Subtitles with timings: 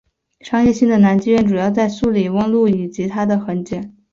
[0.39, 3.91] 商业性的男妓院主要在素里翁路及它的横街。